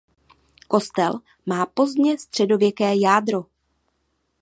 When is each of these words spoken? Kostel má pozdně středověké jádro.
Kostel 0.67 1.19
má 1.45 1.65
pozdně 1.65 2.19
středověké 2.19 2.95
jádro. 2.95 3.45